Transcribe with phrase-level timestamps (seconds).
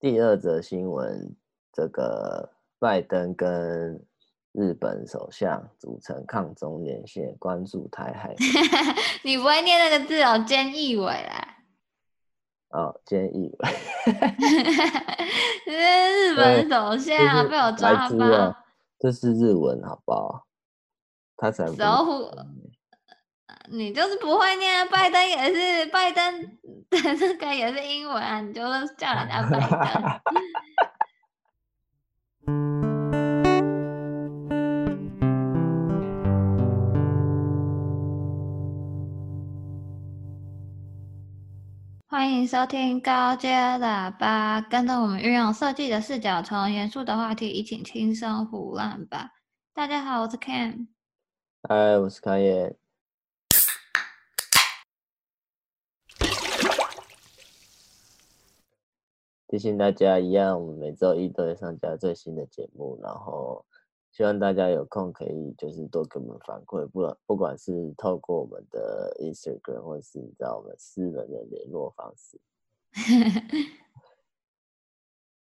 [0.00, 1.34] 第二则新闻，
[1.72, 4.00] 这个拜登跟
[4.52, 8.32] 日本首相组成抗中连线，关注台海。
[9.24, 11.56] 你不会念那个字哦，菅义伟啦。
[12.68, 13.70] 哦，菅义伟。
[15.66, 18.54] 这是日本首相被我抓包。
[19.00, 20.46] 这是日文，好不好？
[21.36, 21.66] 他才。
[23.70, 26.40] 你就是不会念，拜登也是拜登
[26.88, 28.62] 的这个也是英文啊，你就
[28.96, 29.68] 叫人家拜登。
[42.06, 49.32] 欢迎收听高阶喇叭，跟着我们运用设计的视角，从严肃的话题一起轻松胡乱吧。
[49.74, 50.86] 大家好，我是 Ken。
[51.68, 52.74] 嗨，我是卡耶。
[59.48, 63.64] 提醒大家一样，我们每周一都会上架最新的节目，然后
[64.12, 72.38] 希望大家有空可以就是多给我们反馈，不管不管是透过我们的 Instagram 或是你知道我们私人的联络方式。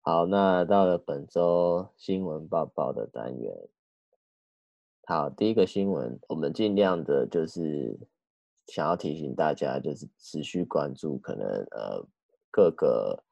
[0.01, 3.55] 好，那到了本周新闻报报的单元，
[5.05, 7.97] 好，第一个新闻，我们尽量的就是
[8.67, 12.05] 想要提醒大家，就是持续关注可能呃
[12.51, 13.23] 各个。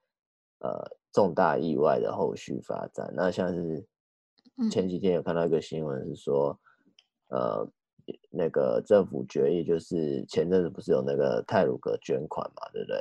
[0.64, 0.80] 呃，
[1.12, 3.84] 重大意外的后续发展，那像是
[4.70, 6.60] 前几天有看到一个新闻是说，
[7.30, 7.70] 嗯、呃，
[8.30, 12.98] 那个政府决议就是前阵子不是有那个泰鲁格捐款嘛，对不对？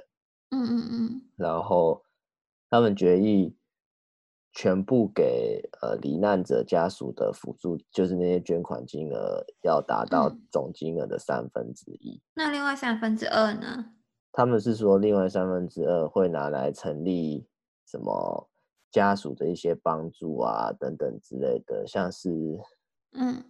[0.53, 1.23] 嗯嗯嗯。
[1.37, 2.03] 然后
[2.71, 3.55] 他们决议
[4.55, 12.17] 全部给呃罹难者家属的辅助，就是那些捐款金额要达到总金额的三分之一。
[12.17, 12.25] 嗯。
[12.37, 13.93] 那另外三分之二呢？
[14.33, 17.47] 他们是说另外三分之二会拿来成立。
[17.91, 18.49] 什么
[18.91, 22.31] 家属的一些帮助啊，等等之类的，像是
[23.13, 23.43] 嗯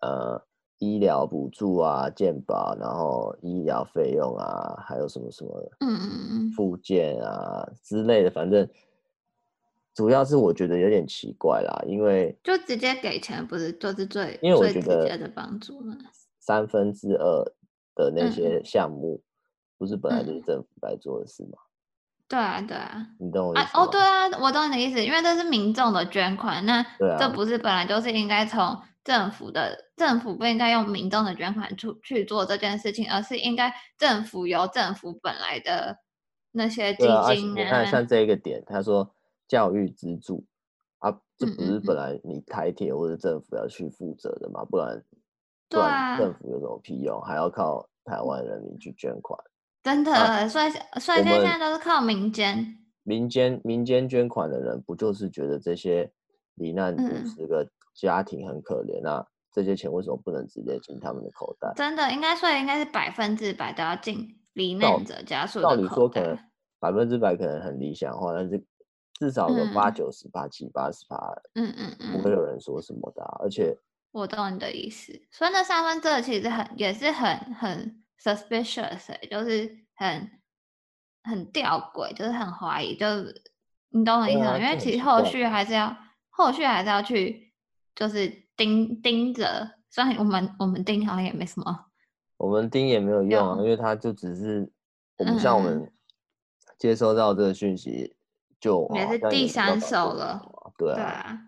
[0.00, 0.42] 呃
[0.78, 8.68] 医疗补助啊、健保，然后医疗费用啊，还有什么什么嗯嗯嗯复健啊之类的，反正
[9.94, 15.96] 主要是我觉得有点奇怪啦，因为就直接给钱不是就是最因为我觉得帮助吗？
[16.40, 17.44] 三分之二
[17.94, 19.22] 的那些项目
[19.78, 21.58] 不是本来就是政府该做的事吗？
[22.32, 23.84] 嗯对啊，对啊，你懂我意思吗？
[23.84, 26.84] 哦，对啊，我懂你的意思，因为这是民众的捐款，那
[27.18, 35.98] 这不是本来就是应该从政府的，啊、政府不应该用民众的捐款出去做这件事情，而是应该政府由政府本来的
[36.52, 37.32] 那些基金啊。
[37.32, 39.14] 你看，像这一个点，他说
[39.46, 40.46] 教育资助
[41.00, 44.64] 啊，这不是本来你台铁或者政府要去负责的嘛？
[44.64, 45.04] 不然，
[45.68, 47.20] 对啊，政府有什么屁用？
[47.20, 49.38] 还要靠台湾人民去捐款？
[49.82, 50.70] 真的，啊、所以
[51.00, 52.78] 所以现在都是靠民间。
[53.02, 56.08] 民间民间捐款的人，不就是觉得这些
[56.54, 59.18] 罹难五十个家庭很可怜啊？
[59.18, 61.72] 嗯、这些钱为什么不能直接进他们的口袋？
[61.74, 65.76] 真的，应该说应该是百分之百都要进罹难者家属的口袋。
[65.76, 66.38] 道理说可能
[66.78, 68.64] 百分之百可能很理想化，但是
[69.14, 71.16] 至少有八九十八七八十八，
[71.54, 73.38] 嗯嗯嗯，不会有人说什么的、啊。
[73.40, 73.76] 而且
[74.12, 78.01] 我懂你的意思，所以那三分之二其实很也是很很。
[78.22, 80.30] suspicious，就是很
[81.24, 83.42] 很吊诡，就是很怀疑，就是
[83.88, 84.50] 你懂我意思吗？
[84.52, 85.96] 啊、因为其实后续还是要
[86.30, 87.52] 后续还是要去，
[87.96, 89.72] 就是盯盯着。
[89.90, 91.86] 虽然我们我们盯好像也没什么，
[92.38, 94.70] 我们盯也没有用啊，因为他就只是
[95.16, 95.92] 我们像我们
[96.78, 98.16] 接收到这个讯息
[98.60, 100.40] 就、嗯、也是第三手了，
[100.78, 100.96] 对啊。
[100.96, 101.40] 对啊，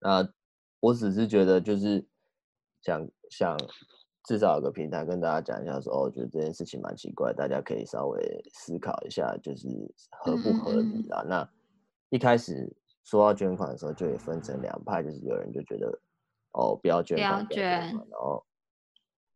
[0.00, 0.32] 那
[0.80, 2.06] 我只是觉得就是
[2.82, 3.56] 想想。
[4.24, 9.68] 至少有个平台跟大家讲一下说，说哦，我觉得这件事情蛮奇怪，大家可以稍微思考一下，就是
[10.10, 11.22] 合不合理啦。
[11.24, 11.50] 嗯、那
[12.10, 12.70] 一开始
[13.02, 15.86] 说到捐款的时候，就也分成两派，就是有人就觉得
[16.52, 18.44] 哦，不要捐款，不要捐，然后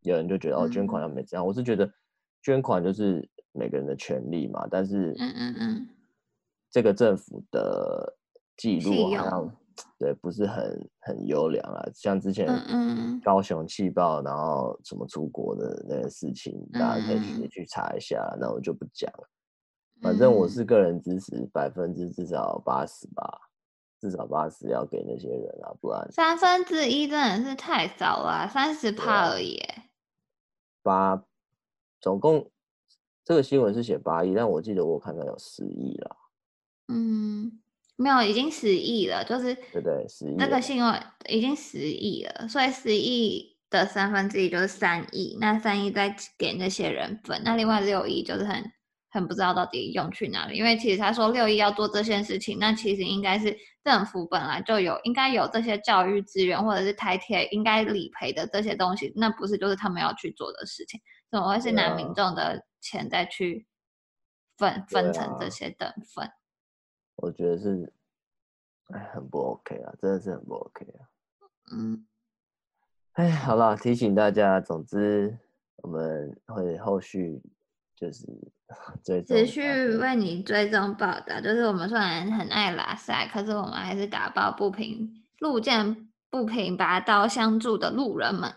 [0.03, 1.45] 有人就觉得哦，捐款要没这样。
[1.45, 1.91] 嗯、我是觉得
[2.43, 5.89] 捐款就是每个人的权利嘛，但是嗯嗯嗯，
[6.71, 8.16] 这个政府的
[8.57, 9.57] 记录好像。
[9.98, 12.48] 对，不是很很优良啊，像之前
[13.24, 19.28] 高雄气爆，然后什么出国的那个事情，嗯、大家可以去查一下，那我就不讲了。
[20.03, 23.41] 反正我是个人支持百分之至少八十吧，
[24.00, 29.59] 至少八十要给那些人啊，不然三分之一真的是太少了，三十趴而已。
[30.82, 31.24] 八，
[32.00, 32.50] 总共
[33.24, 36.16] 这个新闻是写八亿，但我记得我看到有十亿了。
[36.88, 37.60] 嗯。
[37.96, 40.34] 没有，已经十亿了，就是对对，十亿。
[40.36, 40.92] 那个信用
[41.28, 48.64] 已经十亿了，所以十亿的三分之一就是三亿，那三亿再给那些人分，那另外六亿就是很
[49.10, 50.56] 很不知道到底用去哪里。
[50.56, 61.00] 因为其实他说六亿要做这件事情，那其实应该是政府本来就有应该有这些教育资源，或者是台铁应该理赔的这些东西，那不是就是他们要去做的事情？
[61.30, 63.66] 怎么会是拿民众的钱再去
[64.56, 66.28] 分分成这些等份？
[67.16, 67.93] 我觉得是，
[68.89, 71.09] 哎，很不 OK 啊，真的是很不 OK 啊。
[71.72, 72.07] 嗯，
[73.13, 75.39] 哎，好了，提醒大家，总之
[75.77, 77.41] 我们会后续
[77.97, 78.27] 就是
[79.05, 81.41] 追踪，持续为你追踪报道。
[81.41, 88.53] 就是我们虽然很爱拉赛，可是我们还是打抱不平，路见不平拔刀相助的路人们。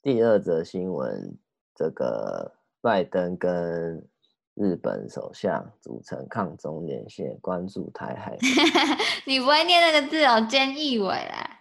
[0.00, 1.36] 第二则新闻，
[1.74, 4.08] 这个拜登跟。
[4.54, 8.36] 日本首相组成抗中连线，关注台海。
[9.24, 11.60] 你不会念那个字哦，菅义伟啦。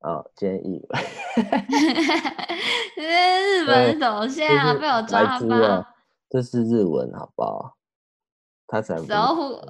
[0.00, 1.00] 哦，菅义伟。
[2.96, 5.86] 日 本首相被我抓包。
[6.28, 7.76] 这是日文，好不好？
[8.66, 8.96] 他才。
[8.98, 9.60] 守护。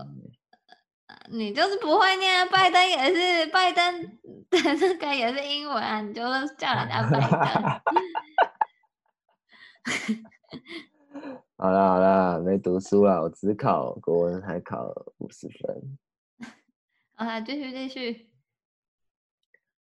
[1.30, 4.00] 你就是不会念，啊拜登也是拜登
[4.48, 6.22] 的这个也是英文啊，你就
[6.56, 7.82] 叫人家拜登。
[11.60, 15.98] 好啦好啦，没读书啦，我只考国文，还考五十分。
[17.16, 18.30] 好啦，继续继续。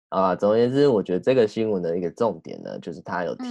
[0.07, 3.43] 啊，总而言之，我觉得这个新闻的一个重点呢，就是他有提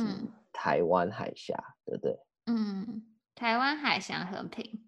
[0.55, 1.55] 台湾海峡，
[1.85, 2.19] 嗯、对不对？
[2.47, 3.03] 嗯，
[3.35, 4.83] 台湾海峡和平。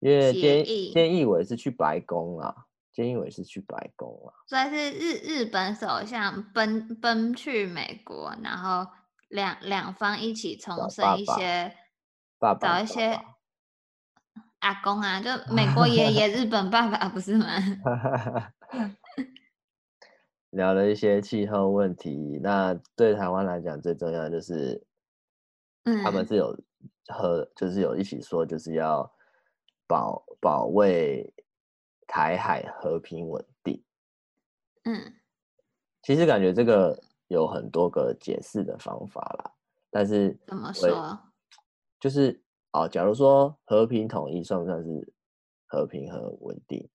[0.00, 2.54] 因为菅菅义伟是去白宫啊，
[2.94, 8.90] 菅义伟是去白宫啊，所以是日日本首相奔奔去美国，然后
[9.28, 11.34] 两两方一起重申一些。
[11.34, 11.87] 爸爸
[12.60, 13.20] 找一些
[14.60, 17.46] 阿公啊，就美国爷爷、 日本爸爸，不是吗？
[20.50, 24.82] 聊了一些气候问题，那对台湾来讲最重要的就是，
[26.02, 26.58] 他们是有
[27.08, 29.12] 和，就是有一起说，就是要
[29.86, 31.32] 保保卫
[32.06, 33.84] 台海和平稳定。
[34.84, 35.14] 嗯，
[36.02, 39.52] 其实感觉这个有很多个解释的方法啦，
[39.90, 41.20] 但是怎么说？
[42.00, 42.42] 就是
[42.72, 45.12] 哦，假如说和平统一算不算是
[45.66, 46.88] 和平和稳定？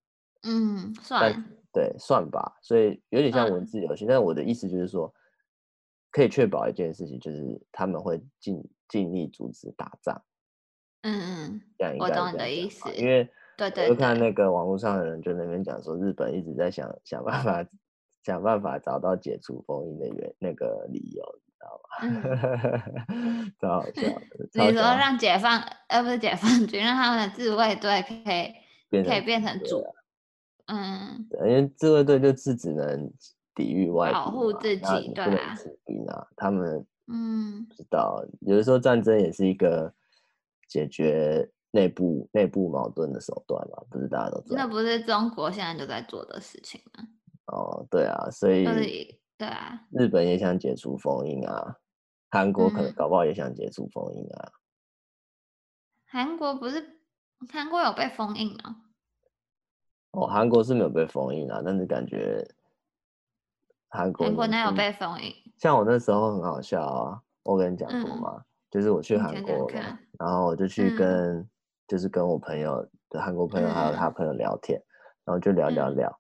[0.44, 1.44] 嗯，算。
[1.71, 2.57] 对，算吧。
[2.61, 4.05] 所以有点像文字游戏。
[4.05, 5.11] 嗯、但我的意思就是说，
[6.11, 10.23] 可以确保一件事情，就是他们会尽尽力阻止打仗。
[11.01, 12.94] 嗯嗯，这样应该我懂你的意思。
[12.94, 13.27] 因为
[13.57, 17.65] 对对，我看那个网络上的人就那边讲说，日本一直在想想办法
[18.23, 21.23] 想办法找到解除封印的原那个理由。
[22.01, 24.65] 嗯，超好笑的。
[24.65, 28.54] 你说让解放，呃，不是解放军，让他们的自卫队可以
[29.04, 29.83] 可以变成主，
[30.68, 33.12] 嗯，对，因为自卫队就是只能
[33.56, 35.24] 抵御外，保护自己，对
[36.07, 39.94] 啊，他们，嗯，不知道，有的时候战争也是一个
[40.68, 47.04] 解决内部内部矛盾的手段嘛，不是大家都知道，那不是中国现在就在做的事情吗？
[47.48, 49.19] 哦，对啊，所以。
[49.44, 51.75] 对啊，日本也想解除封印啊，
[52.31, 54.51] 韩国可能搞不好也想解除封印啊。
[56.06, 57.01] 韩国不是
[57.51, 58.78] 韩国有被封印吗？
[60.12, 62.48] 哦，韩国是没有被封印啊，但是感觉
[63.90, 65.34] 韩国韩国哪有被封印？
[65.57, 71.50] 像我那时候很好笑啊，我跟你讲过嘛，嗯、就是我去韩国，看看然后我就去跟、嗯、
[71.86, 74.88] 就是跟我朋友的韩国朋友还有他朋友聊天，嗯、
[75.25, 76.19] 然后就聊聊聊。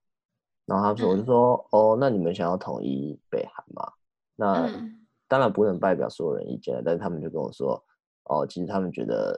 [0.65, 3.91] 嗯然后他说：“我就说，嗯、哦，那你们想要统一北韩吗？
[4.35, 7.83] 那、嗯、当然不能代表所有人意见，但是他们就跟我说，
[8.23, 9.37] 哦，其实他们觉得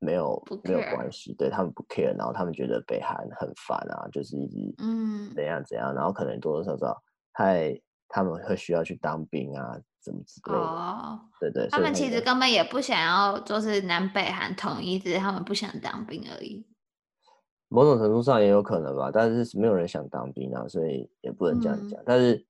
[0.00, 2.16] 没有没有关系，对他们不 care。
[2.16, 6.98] 然后他们觉得北韩很烦啊，就是一直嗯怎样怎样，然后可能多多少少
[7.34, 7.78] 太
[8.08, 10.58] 他们会需要去当兵啊，怎么之类的。
[10.58, 16.66] 哦，对对，他们其实根本也不想要，就是南北韩统一，只是他们不想当兵而已。”
[17.74, 22.00] 某种程度上也有可能吧，但是没有人想当兵啊，所以也不能这样讲。
[22.00, 22.46] 嗯、但是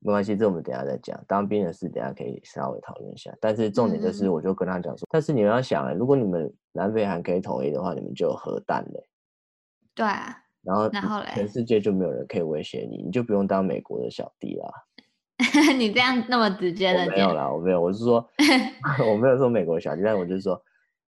[0.00, 1.18] 没关系，这我们等下再讲。
[1.26, 3.34] 当兵的事等下可以稍微讨论一下。
[3.40, 9.08] 但是重点就是，我就跟他讲说，嗯、但是你们要想哎，如果你们南北韩可以统一的话，你们就有核弹嘞。
[9.94, 10.36] 对啊。
[10.60, 14.70] 然后，然后全世界就没有人可以威胁你，你就不用当美国的小弟啦。
[15.78, 17.06] 你这样那么直接的？
[17.10, 18.28] 没有啦，我没有，我是说，
[19.10, 20.62] 我没有说美国小弟，但我就是说。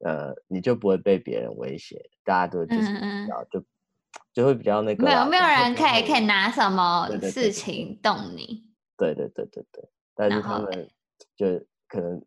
[0.06, 3.66] 呃，你就不会被别人威胁，大家都就是比较嗯嗯就
[4.34, 8.64] 就会比较那个，没有没有人可以可以拿什么事情动你，
[8.98, 10.88] 对对对对对，但是他们
[11.36, 11.46] 就
[11.88, 12.24] 可能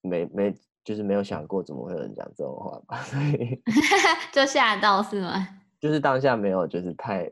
[0.00, 0.54] 没没
[0.84, 3.60] 就是没有想过怎么会有人讲这种话吧， 所以
[4.32, 5.48] 就吓到是吗？
[5.80, 7.28] 就是当下没有就是太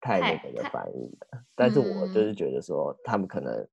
[0.00, 3.66] 太那个的反应的，但是我就是觉得说他们可能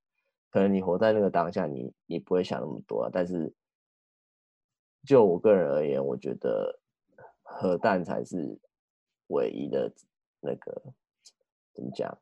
[0.50, 3.54] 可能你活在那个当下，你你不会想那么多，但是。
[5.06, 6.80] 就我个人而言，我觉得
[7.42, 8.58] 核弹才是
[9.28, 9.92] 唯一的
[10.40, 10.82] 那个
[11.74, 12.18] 怎么讲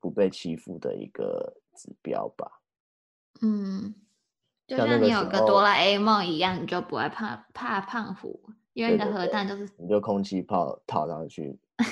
[0.00, 2.60] 不被欺负的一个指标吧。
[3.40, 3.94] 嗯，
[4.66, 8.38] 就像你有个哆啦 A 梦一样，你就不会怕怕胖虎，
[8.74, 11.58] 因为你的核弹就是你就空气炮套上去。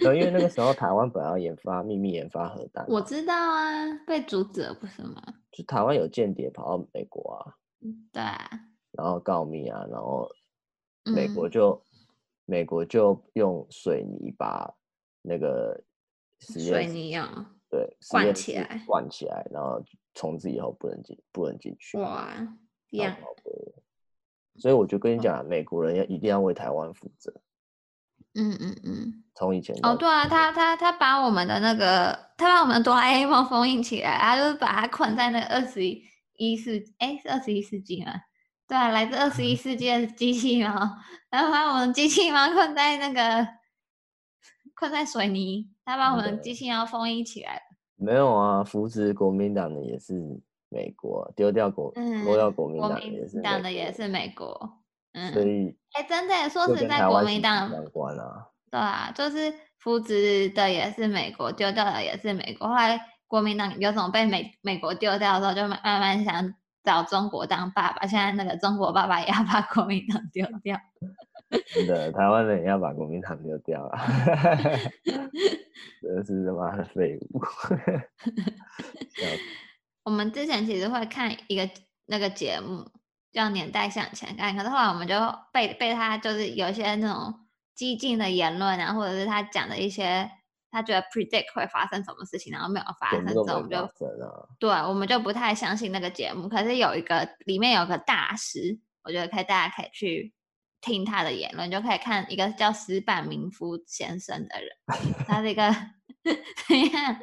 [0.00, 5.22] 因为那个时候台湾本来要研发秘密研发核弹，我知道啊，被阻止了不是吗？
[5.52, 7.54] 就台湾有间谍跑到美国啊，
[8.12, 8.50] 对啊，
[8.92, 10.28] 然后告密啊，然后
[11.04, 12.06] 美国就、嗯、
[12.46, 14.72] 美国就用水泥把
[15.22, 15.82] 那个
[16.40, 19.82] 实验水泥啊，对，灌起来，灌起来，然后
[20.14, 21.98] 从此以后不能进不能进去。
[21.98, 22.28] 哇，
[22.90, 23.16] 一样。
[24.58, 27.32] 所以我就跟你讲，美国人要一定要为台湾负责。
[28.34, 36.02] 嗯嗯嗯，从以前哦，对啊，他他他把我们的那个，他把我们的哆啦 A 梦封印起来，他就是把它困在那个二十一
[36.56, 38.12] 世，哎，是二十一世纪吗？
[38.68, 40.70] 对啊，来自二十一世纪的机器猫，
[41.30, 43.46] 然后把我们机器猫困在那个
[44.74, 47.60] 困在水泥，他把我们机器猫封印起来。
[47.96, 50.14] 没有啊，扶持国民党的也是
[50.70, 54.78] 美国，丢掉国，嗯，丢掉国民党也是党的也是美国。
[55.12, 62.68] 嗯，所以哎，真的说实在，国民党相关啊，对啊，就是扶植的也是美国，丢掉的也是美国。
[62.68, 62.98] 后来
[63.32, 66.52] 国民党有种被美美国丢掉的时候，就慢慢想
[66.84, 68.06] 找中国当爸爸。
[68.06, 70.78] 现在那个中国爸爸也要把国民党丢掉。
[71.74, 74.04] 真的，台湾人也要把国民党丢掉啊！
[76.02, 77.40] 真的是他妈的废物。
[80.04, 81.66] 我们之前其实会看一个
[82.04, 82.86] 那个节目。
[83.32, 85.14] 叫年代向前看，可是后来我们就
[85.54, 87.32] 被被他就是有一些那种
[87.74, 90.30] 激进的言论啊，或者是他讲的一些
[90.72, 93.88] 他觉得 predict 会发生什么事情，然后没有发生，之后我们就
[94.58, 96.48] 对，我们就不太相信那个节目。
[96.48, 100.32] 可是有一个里面有个大师，我觉得可以大家可以去
[100.80, 104.70] 听他的言论，就可以看一个叫石板明夫先生的人，
[105.28, 105.70] 他是一个
[106.66, 107.20] 怎样？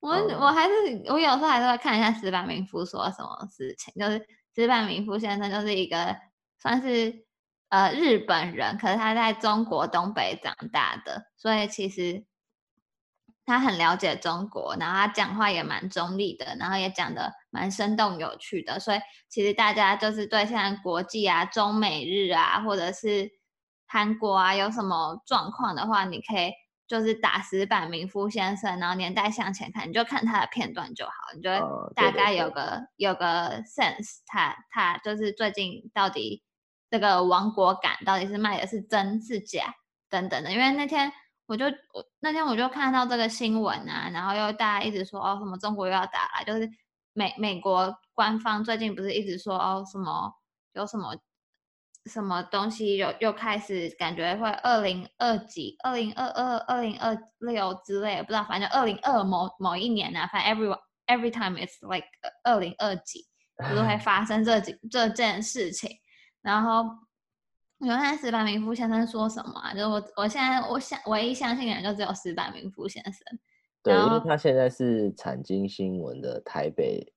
[0.00, 0.74] 我我还是
[1.08, 4.24] 我有时候还是会看一下石板明夫说什么事情，就是。
[4.54, 6.16] 石板明夫先生就是一个
[6.60, 7.24] 算是
[7.68, 12.24] 呃日本人，可是他在中国东北长大的，所以其实
[13.48, 23.28] 他很了解中国，然后他讲话也蛮中立的，然后也讲的蛮生动有趣的，所以其实大家就是对现在国际啊、中美日啊，或者是
[23.86, 26.52] 韩国啊有什么状况的话，你可以。
[26.88, 31.60] 就是打死板明夫先生，然后年代向前看，你就看他的片段就好，你就会
[31.94, 36.42] 大概有个、呃、有个 sense，他他就是最近到底
[36.90, 39.74] 这个亡国感到底是卖的是真是假
[40.08, 40.50] 等等的。
[40.50, 41.12] 因为那天
[41.48, 46.70] 我就我那天我就看到这个新闻啊，然后又大家一直说哦什么中国又要打了，就是
[47.12, 50.32] 美美国官方最近不是一直说哦什么
[50.74, 51.16] 有什么。
[52.06, 62.06] 什么东西又又开始感觉会二零二几、二零二二、二零二六之类的，不知道，反正二零二某某一年啊，反正 every every time it's like
[62.44, 63.26] 二零二几，
[63.74, 65.90] 就会 发生这几这件事情。
[66.40, 66.84] 然后
[67.80, 69.72] 我看矢板明夫先生说什么啊？
[69.72, 73.38] 就是我我现在我相唯一相信的人就只有石板明夫先生。
[73.82, 77.12] 对，因为他现在是产经新闻的台北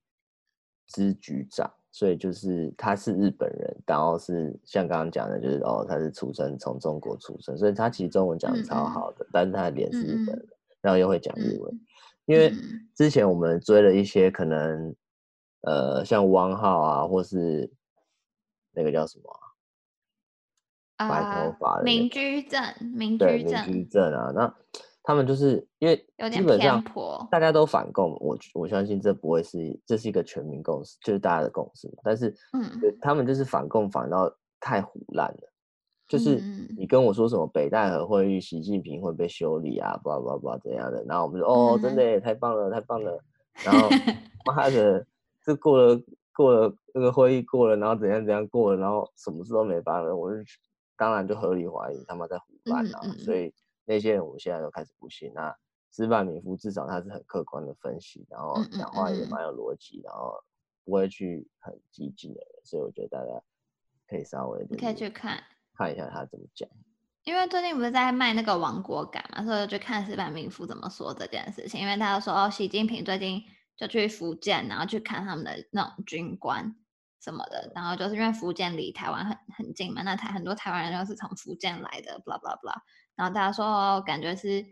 [0.87, 1.71] 支局长。
[1.93, 10.47] 所以就是他是日本人，然后是像刚刚讲的，就是哦，他是出生从中国出生，所以他其实中文讲的超好的，但是他的脸是日本人，
[10.79, 11.81] 然后又会讲日文，
[12.27, 12.49] 因为
[12.95, 14.95] 之前我们追了一些可能，
[15.63, 17.69] 呃，像汪浩啊，或是
[18.71, 19.50] 那个叫什么、啊，
[21.09, 22.61] 白头发的明居正，
[22.93, 24.53] 明居正，明居正啊，那。
[25.03, 25.97] 他们就是因为
[26.29, 26.81] 基本上
[27.31, 31.91] 大家都反共，我我相信这不会是这是一个全民共识，就是大家的共识。
[32.03, 32.69] 但是，嗯，
[33.01, 35.51] 他们就是反共反到太胡烂了，
[36.07, 36.39] 就是
[36.77, 43.19] 你跟我说什么北戴河会议，习近平会被修理啊，不不不怎样的，然后我们说哦，真的耶，太棒了，太棒了。
[43.65, 43.89] 然后
[44.45, 45.03] 妈的，
[45.43, 45.99] 这过了
[46.35, 50.37] 过了那个会议过了，然后怎样怎样过了，然后什么事都没发生，我就
[50.97, 53.53] 当然就合理怀疑他们在胡乱啊，所以。
[53.83, 55.33] 那些人我们现在都开始不信。
[55.33, 55.53] 那
[55.91, 60.35] 矢板民夫至少他是很客观的分析，然后讲话也蛮有逻辑，然后
[60.85, 63.41] 不会去很激进的人，所以我觉得大家
[64.07, 65.43] 可以稍微可以去看
[65.73, 66.69] 看一下他怎么讲。
[67.23, 71.81] 因为最近不是在卖那个亡国感嘛，所以就看矢板明夫怎么说这件事情。
[71.81, 73.43] 因为他说哦，习近平最近
[73.75, 76.73] 就去福建，然后去看他们的那种军官
[77.23, 82.73] 什么的，然后就是因为福建离台湾很很近嘛，那台很多台湾人都是从福建来的，blah blah blah。
[83.15, 84.65] 然后大家说，感觉是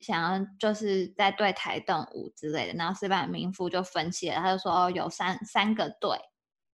[0.00, 2.74] 想要就是在对台动武之类的。
[2.74, 6.18] 然后矢板明夫就分析了，他就说，有三三个队，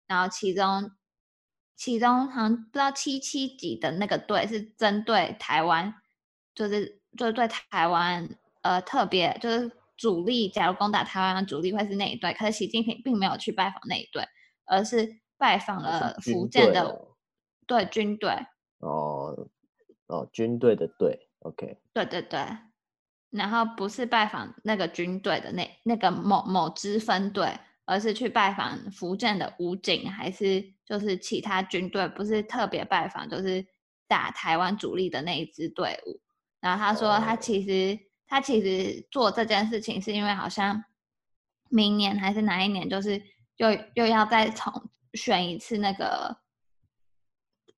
[0.06, 0.92] 然后其中
[1.74, 5.92] 其中好像不知道七七几的那个队是针对台湾，
[6.54, 8.28] 就是就是对台湾
[8.62, 14.24] 呃特别就是主力，假如攻打台湾的主力会是那一队，可是习近平并没有去拜访那一队，
[14.66, 17.08] 而是拜访了福建的
[17.66, 18.30] 对军队。
[18.78, 19.48] 哦
[20.06, 21.78] 哦，军队的队，OK。
[21.92, 22.40] 对对对，
[23.30, 27.58] 然后不是拜访那个军队的那那个某某支分队。
[27.88, 32.08] 而是去拜访福建的武警，还是就是其他军队？
[32.08, 33.64] 不是特别拜访，就是
[34.08, 36.20] 打台湾主力的那一支队伍。
[36.60, 40.82] 然后他说，他其实、哦、他其实做这件事情，是因为好像
[41.68, 43.22] 明年还是哪一年，就是
[43.56, 44.72] 又又要再重
[45.14, 46.36] 选一次那个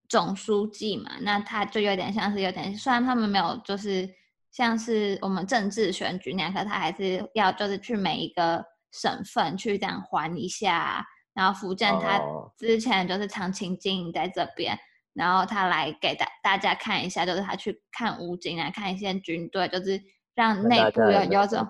[0.09, 1.13] 总书记嘛。
[1.21, 4.09] 那他就有点像是有点，虽然他们没有就是
[4.51, 8.65] 像是我们政治选举那样，可他还是要就是去每一个。
[8.91, 11.05] 省份去这样还一下，
[11.35, 12.19] 然后福建他
[12.57, 14.81] 之前就是长期经营在这边，oh.
[15.13, 20.01] 然后他来给大大家看一下，就是他去看武警啊看一些军队，就是
[20.35, 21.69] 让内部有有种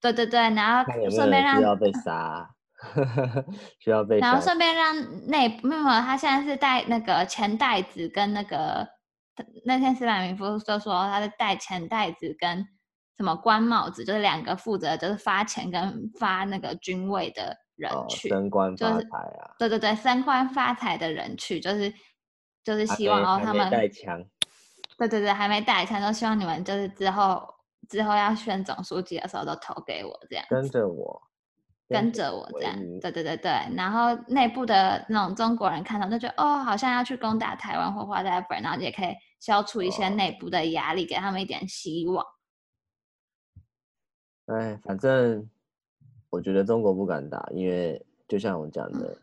[0.00, 2.48] 对对对，然后顺便让需要被杀，
[3.78, 8.86] 需要被，然后顺便让内部没有，他现在是带那个钱袋子跟那个
[9.64, 12.66] 那天斯坦明夫就说他是带钱袋子跟。
[13.18, 21.90] 什么官帽子，就是两个负责就是发钱跟发那个军位的人去，升官发财啊，就是，对对对，升官发财的人去，就是
[22.62, 24.22] 就是希望哦他们带枪，
[24.98, 27.42] 对对对，还没带枪，都希望你们就是之后
[27.88, 31.22] 之后要选总书记的时候都投给我这样，跟着我，
[31.88, 42.26] 跟着我这样，对对对对，然后内部的那种中国人看到就觉得哦，好像要去攻打台湾或 whatever，然后也可以消除一些内部的压力，哦，给他们一点希望。
[44.46, 45.48] 哎，反正
[46.30, 49.16] 我觉得中国不敢打，因为就像我讲的，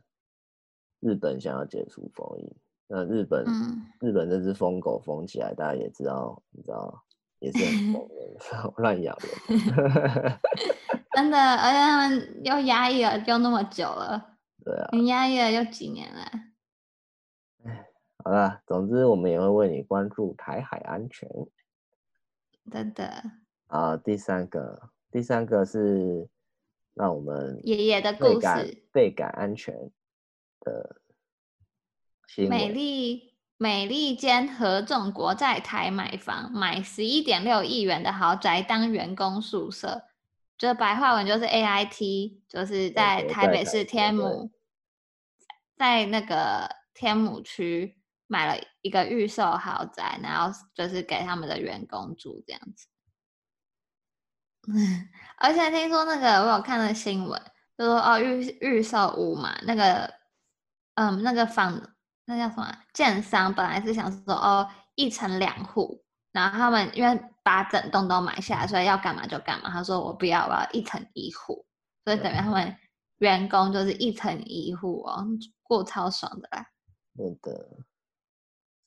[1.01, 2.55] 日本想要解除封印，
[2.87, 7.03] 那日本、嗯、日本这只疯狗疯起来，大家也知道，你知道，
[7.39, 9.17] 也是很疯的， 乱咬
[9.49, 10.39] 人。
[11.15, 16.21] 真的，而且他们又压抑了又那么久了，对啊，你压抑了又几年了。
[17.65, 17.85] 哎，
[18.23, 21.29] 好了，总之我们也会为你关注台海安全。
[22.71, 23.23] 真的。
[23.67, 24.89] 啊，第三个。
[25.11, 26.27] 第三个是
[26.95, 29.91] 让我们爷爷的故事，倍感安全
[30.61, 31.01] 的。
[32.49, 40.01] 美丽美利坚合众国在台买房，买十一点六亿元的豪宅当员工宿舍，
[40.63, 44.49] 就是白话文就是 AIT，就是在台北市天母，
[45.75, 52.87] 在那个天母区买了一个预售豪宅，然后就是给他们的员工住这样子。
[55.37, 57.41] 而且听说那个我有看了新闻，
[57.77, 60.13] 就说哦预预售屋嘛，那个
[60.93, 69.69] 嗯那个房那叫什么建商本来是想说哦一层两户，然后他们因为把整栋都买下来，所以要干嘛就干嘛。
[69.69, 71.63] 他说我不要，我要一层一户，
[72.03, 72.75] 所以等于他们
[73.19, 75.23] 员工就是一层一户哦，
[75.61, 76.65] 过超爽的啦。
[77.15, 77.77] 对的，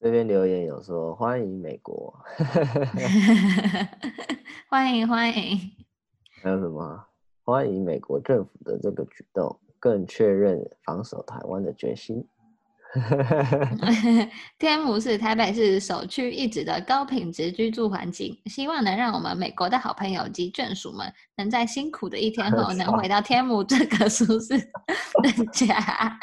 [0.00, 2.12] 这边留言有说欢迎美国。
[4.68, 5.56] 欢迎欢迎，
[6.42, 7.06] 还有什么？
[7.44, 12.26] 欢迎美国政府的这个举动，更确认防守台湾的决心。
[14.58, 26.18] 天母是台北市首屈一指的高品质居住环境，希望能让我们美国的好朋友及眷属们，能在辛苦的一天后，能回到天母这个舒适的家，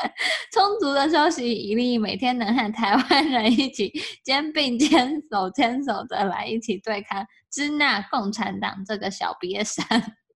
[0.52, 3.92] 充足的休息，以利每天能和台湾人一起
[4.24, 9.86] 肩并肩、手牵手的来一起对抗支那共产党这个小瘪三。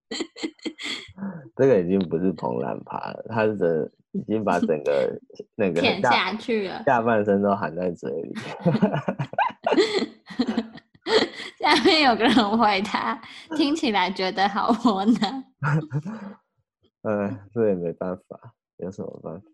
[1.58, 5.20] 这个已经不是彭兰爬了，他是已经把整个
[5.56, 8.36] 那个舔下去了，下半身都含在嘴里。
[11.60, 13.20] 下面有个人回他，
[13.56, 15.44] 听起来觉得好窝囊。
[17.04, 19.48] 嗯，这也没办法，有什么办法？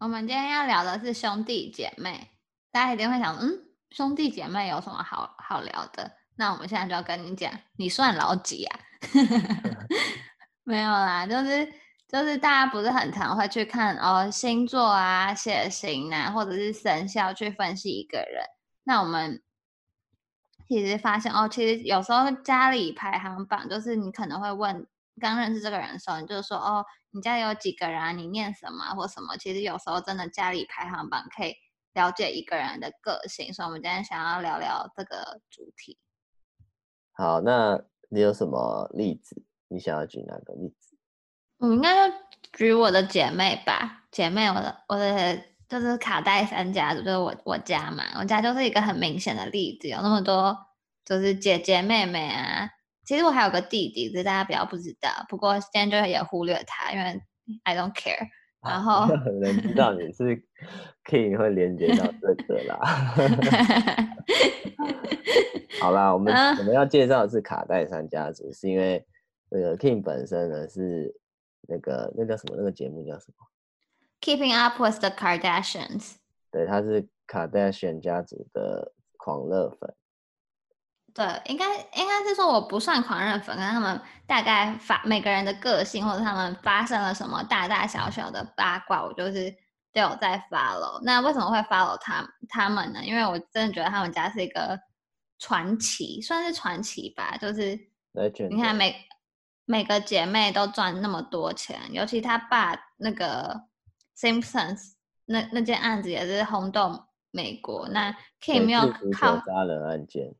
[0.00, 2.28] 我们今天要聊的是兄弟姐妹，
[2.70, 6.10] 大家一定会想，嗯，兄弟姐妹有什么好好聊的？
[6.36, 8.78] 那我们现在就要跟你讲，你算老几啊？
[10.64, 11.66] 没有啦，就是
[12.08, 18.44] 就是大家不是很常会去看哦星座啊、血型啊，或者是生肖去分析一个人。
[18.84, 19.42] 那我们
[20.66, 24.86] 其实发现哦，其实有时候家里排行榜，就是你可能会问
[25.20, 28.12] 刚认识这个人的时候，你就说哦，你家里有几个人啊？
[28.12, 29.36] 你念什么或什么？
[29.36, 31.54] 其实有时候真的家里排行榜可以
[31.92, 33.52] 了解一个人的个性。
[33.52, 35.98] 所以，我们今天想要聊聊这个主题。
[37.12, 37.84] 好，那。
[38.10, 39.44] 你有什么例子？
[39.68, 40.87] 你想要举哪个例子？
[41.58, 42.14] 我应该就
[42.52, 44.04] 举我的姐妹吧。
[44.10, 50.56] 姐妹，我的我的就是卡戴珊家族，就是我我家嘛，我家就是一个很明显的例子，有那么多
[51.04, 52.70] 就是姐姐妹妹啊。
[53.04, 55.08] 其实我还有个弟弟，只是大家比较不知道。
[55.28, 57.20] 不过今天就也忽略他，因为
[57.64, 58.28] I don't care。
[58.60, 60.42] 然后很能知道你是
[61.08, 62.78] King 会连接到这个啦。
[65.80, 69.06] 好啦，我们、uh, 我们要介绍的是卡戴珊家族，是因为
[69.48, 71.14] 那个 King 本身呢是
[71.68, 72.56] 那个那叫什么？
[72.56, 73.46] 那个节目叫什么
[74.22, 76.14] ？Keeping Up with the Kardashians。
[76.50, 79.94] 对，他是卡戴珊家族的狂热粉。
[81.12, 89.50] 对，应该应该是说我不算狂热粉，但他们大概发每个人的个性或者他们发生了什么大大小小的八卦，我就是
[89.92, 91.00] 都有在 follow。
[91.02, 93.04] 那为什么会 follow 他他们呢？
[93.04, 94.78] 因为我真的觉得他们家是一个
[95.38, 97.36] 传奇，算是传奇吧。
[97.36, 97.78] 就是
[98.48, 98.94] 你看每
[99.68, 103.64] 每个姐妹都赚那么多钱，尤其他爸那个
[104.16, 104.94] Simpsons
[105.26, 107.86] 那那件案子也是轰动美国。
[107.90, 108.80] 那 Kim 没有
[109.12, 110.34] 靠杀人案件。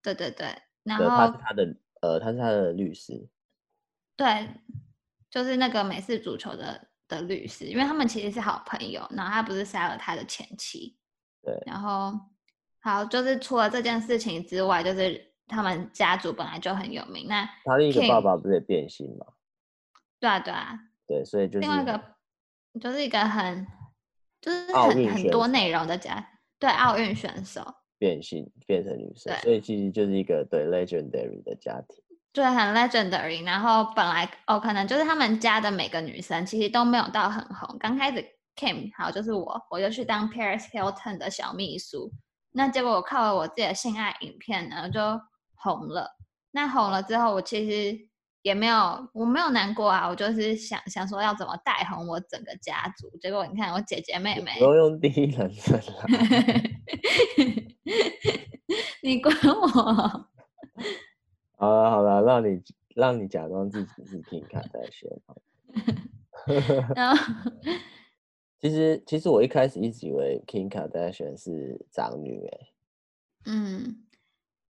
[0.00, 3.28] 对对对，然后他是他的呃，他是他的律师，
[4.16, 4.48] 对，
[5.28, 10.96] 就是那个美式足球的的律师，因为他们其实是好朋友，然后他不是杀了他的前妻，
[11.42, 12.18] 对，然后
[12.78, 19.26] 好，就是除了这件事情之外，就是他们家族本来就很有名，那他另一个爸爸不是也变性吗？
[20.18, 22.00] 对啊对啊，对，所以就是另外一个
[22.80, 23.66] 就是一个很
[24.40, 26.24] 就是很很多内容的家，
[26.58, 27.74] 对，奥运选手。
[27.98, 33.44] 变性变成女生，所以其实就是一个对 legendary 的家庭，对，很 legendary。
[33.44, 37.76] 然后本来哦，可能就是他们家的每个女生其实都没有到很红。
[37.78, 38.24] 刚开始
[38.56, 42.10] Kim 好就是我，我就去当 Paris Hilton 的小秘书。
[42.52, 44.98] 那结果我靠了我自己的性爱影片呢，就
[45.62, 46.16] 红了。
[46.52, 48.08] 那红了之后，我其实
[48.42, 50.08] 也没有，我没有难过啊。
[50.08, 53.08] 我就是想想说要怎么带红我整个家族。
[53.18, 56.06] 结果你看，我姐姐妹妹都用第一人称了。
[59.02, 59.60] 你管我？
[61.56, 62.62] 好了好了，让你
[62.94, 65.20] 让你假装自己是 Kim Kardashian。
[66.96, 67.34] 然后，
[68.60, 72.58] 其实其实我一开始一直以为 Kim Kardashian 是长女哎。
[73.46, 74.04] 嗯，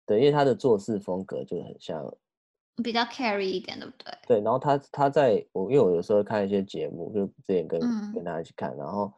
[0.06, 2.14] 对，因为他的做事风格就很像，
[2.84, 4.14] 比较 carry 一点，对不对？
[4.28, 9.12] 对，然后他他在我因为我有时候看一些节目，就之前跟、嗯、跟她一起看，然后。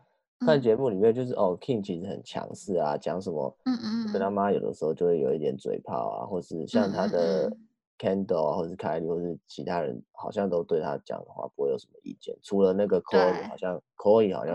[0.46, 7.50] 看节目里面就是哦，King 其实很强势啊，讲什么，嗯嗯，跟他妈有的时候就会有一点嘴炮啊，或是像他的
[7.98, 14.54] Candle 啊，或是凯莉，或是其他人，好像都对他讲的话不会有什么意见，除了那个 Kourtney 好像 Kourtney 好像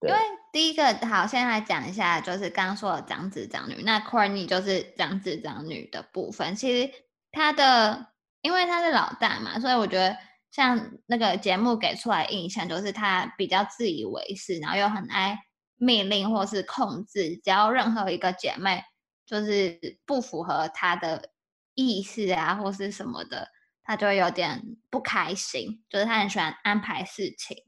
[0.00, 0.10] 为
[0.56, 6.90] 第一个好，先来讲一下，就是刚刚说的长子长女，那 Courtney 就是长子长女的部分，其实
[7.30, 8.06] 他的，
[8.40, 10.16] 因为他是老大嘛，所以我觉得。
[10.50, 15.38] 像那个节目给出来印象，就是他比较自以为是，然后又很爱
[15.76, 18.82] 命令或是控制，只要任何一个姐妹
[19.26, 21.32] 就是不符合他的
[21.74, 23.48] 意思啊，或是什么的，
[23.84, 25.84] 他就会有点不开心。
[25.90, 27.58] 就是他很喜欢安排事情，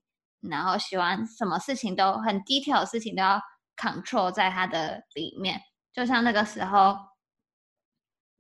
[0.51, 3.41] 然后喜欢什么事情都很 detail 的事情都要
[3.77, 5.61] control 在他的里面。
[5.93, 6.97] 就像那个时候，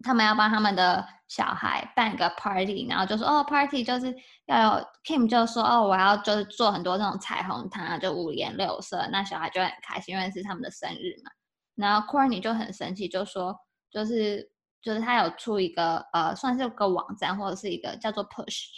[0.04, 1.06] 他们要帮他们的。
[1.28, 4.16] 小孩办个 party，然后就说哦，party 就是
[4.46, 11.30] 要有 Kim 就说哦，我要就是做很多那种彩虹糖，就五颜六色，那小孩就很开心，因为是他们的生日嘛。
[11.74, 13.54] 然后 Courtney 就很生气，就说
[13.90, 18.68] 就是就是他有出一个呃，算是个网站或者是一个叫做 Push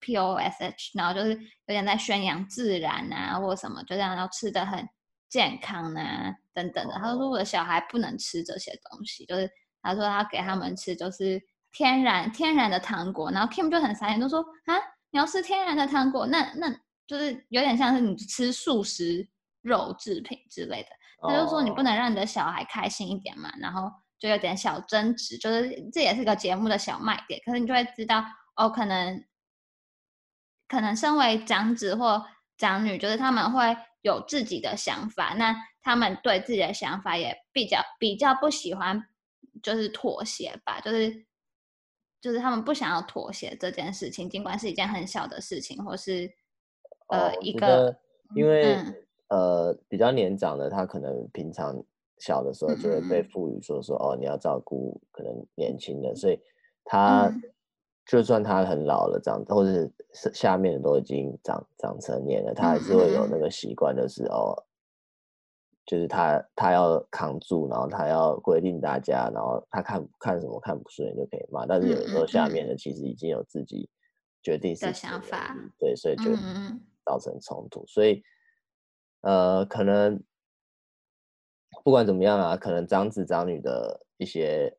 [0.00, 4.88] P O S H，然后就是有点在宣扬自然啊，或者什么，就这样要吃的很
[5.28, 6.94] 健康啊等等的。
[6.94, 9.50] 他说我的小孩不能吃这些东西，就是
[9.82, 11.40] 他说他给他们吃就是。
[11.70, 14.74] 天然天然的糖果，然后 Kim 就很傻眼，就说啊，
[15.10, 16.74] 你要吃天然的糖果，那那
[17.06, 19.28] 就是有点像是你吃素食
[19.60, 20.88] 肉制品之类的。
[21.20, 27.38] 他就说你不能让你的小孩开心一点嘛，然后就有点小争执，就是这也是个节目的小卖点。
[27.44, 28.24] 可是你就会知道
[28.56, 29.22] 哦，可能
[30.68, 32.24] 可能身为长子或
[32.56, 39.02] 长女，就是他们会有自己的想法，那他们对自己的想法也比较比较不喜欢，
[39.62, 41.26] 就是妥协吧，就是。
[42.20, 46.28] 就是他们不想要妥协这件事情，尽管是一件很小的事情，或是
[47.10, 47.96] 呃一个，
[48.34, 48.94] 因为、嗯、
[49.28, 51.80] 呃比较年长的他可能平常
[52.18, 56.36] 小的时候就会被赋予说说、嗯、哦你要照顾可能年轻的，所以
[56.84, 57.40] 他、嗯、
[58.08, 64.64] 就算他很老了这样，或者是下面的都已经长长成年了，他还是会有那个习惯的是、嗯、哦。
[65.84, 71.64] 就是他，他要扛住，然后他要规定大家，然后他看看什么看不顺眼就可以骂。
[71.64, 73.88] 但是有的时候下面的其实已经有自己
[74.42, 76.24] 决定的想法，对，所以就
[77.06, 77.86] 造成冲突。
[77.86, 78.22] 所以
[79.22, 80.22] 呃，可能
[81.82, 84.76] 不管怎么样啊，可能长子长女的一些，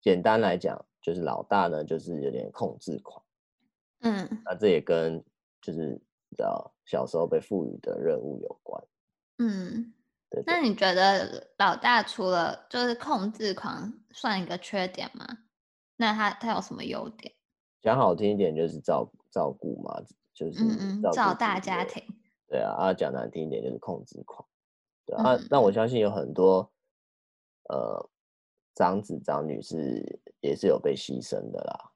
[0.00, 3.22] 简单来讲，就是老大呢，就是有点控制狂。
[4.00, 5.22] 嗯，那这也跟
[5.60, 5.88] 就是
[6.28, 8.82] 你知道小时候被赋予的任务有关。
[9.38, 9.92] 嗯，
[10.30, 10.44] 对，对。
[10.46, 15.26] 那你觉得老大除了就是控制狂算一个缺点吗？
[15.96, 17.34] 那他他有什么优点？
[17.82, 20.02] 讲好听一点就是照照顾嘛，
[20.34, 22.02] 就是嗯嗯，照大家庭。
[22.46, 24.46] 对啊，啊讲难听一点就是控制狂。
[25.06, 26.70] 对啊，那、嗯、我相信有很多
[27.68, 28.08] 呃
[28.74, 31.90] 长子长女是也是有被牺牲的啦。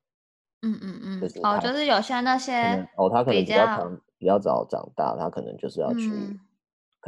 [0.62, 6.08] 嗯嗯嗯，就是哦，就是有些那些哦，他可能比较长比较早长大，他可能就是要去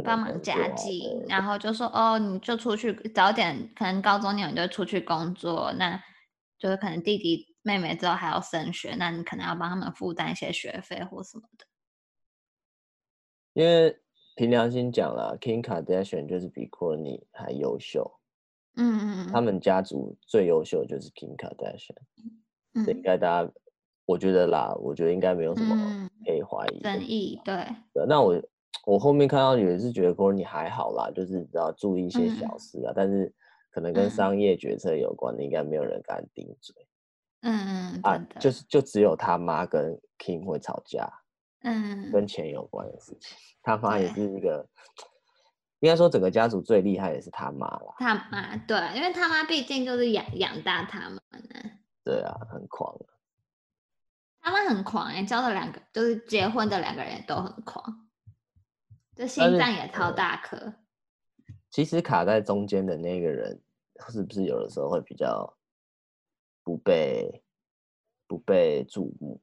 [0.05, 5.99] 帮、嗯、忙家计，然后就说哦，你就出去早点，可能高中你就出去工作，那
[6.59, 11.65] 就是可能弟弟妹妹之后还要升学，那你可能要帮他们负担一些学费或什么的。
[13.55, 13.99] 因为
[14.35, 18.21] 凭良心讲啦，Kim Kardashian 就是比 Kourtney 还优秀。
[18.77, 21.97] 嗯嗯嗯，他们家族最优秀的就是 Kim Kardashian。
[22.85, 23.53] 这应该大家，
[24.05, 27.41] 我觉得啦，我觉得应该没有什么可以怀疑、争议。
[27.45, 28.07] 对，对。
[28.07, 28.43] 那我
[28.85, 33.33] 我后面看到也是觉得 Kourtney 还好啦，就是要注意一些小事啊，但是
[33.71, 36.75] 可能跟商业决策有关的，应该没有人敢顶嘴。
[37.43, 41.11] 嗯嗯啊，就是就只有他妈跟 Kim 会吵架。
[41.63, 44.65] 嗯，跟钱有关的事情，他妈也是一个，
[45.81, 47.95] 应该说整个家族最厉害的是他妈啦。
[47.99, 51.21] 他妈对，因为他妈毕竟就是养养大他们。
[52.05, 52.97] 对啊，很狂。
[54.41, 58.09] 他们很狂哎、欸，交的两个就是结婚的两个人都很狂，
[59.17, 60.73] 这心脏也超大颗。
[61.69, 63.61] 其实卡在中间的那个人，
[64.09, 65.59] 是不是有的时候会比较
[66.63, 67.43] 不被
[68.29, 69.43] 不被注目？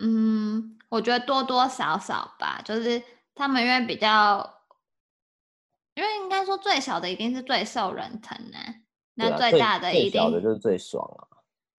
[0.00, 3.02] 嗯，我觉得多多少少吧，就是
[3.34, 4.55] 他们因为比较，
[5.96, 8.58] 因为应该说最小的一定是最受人疼的。
[9.14, 11.26] 那最大的一定，最小的就是最爽啊。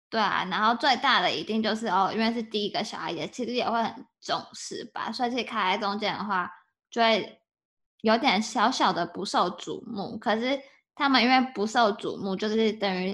[0.09, 5.11] 对啊，然后最大的一定就是哦，因为是第一个小孩，也其实也会很重视吧。
[5.11, 6.49] 所以其实卡在中间的话，
[6.89, 7.41] 就会
[8.01, 10.17] 有点小小的不受瞩目。
[10.17, 10.59] 可是
[10.95, 13.13] 他们因为不受瞩目，就是等于